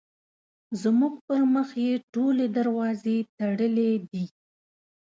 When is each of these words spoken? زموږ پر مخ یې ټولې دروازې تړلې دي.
زموږ 0.81 1.13
پر 1.27 1.41
مخ 1.53 1.69
یې 1.85 1.93
ټولې 2.13 2.45
دروازې 2.57 3.17
تړلې 3.37 3.91
دي. 4.11 4.25